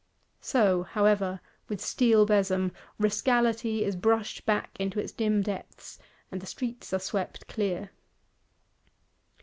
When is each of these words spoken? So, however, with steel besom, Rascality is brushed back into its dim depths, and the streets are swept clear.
So, 0.39 0.81
however, 0.81 1.41
with 1.69 1.79
steel 1.79 2.25
besom, 2.25 2.71
Rascality 2.97 3.83
is 3.83 3.95
brushed 3.95 4.47
back 4.47 4.71
into 4.79 4.99
its 4.99 5.11
dim 5.11 5.43
depths, 5.43 5.99
and 6.31 6.41
the 6.41 6.47
streets 6.47 6.91
are 6.91 6.97
swept 6.97 7.45
clear. 7.45 7.91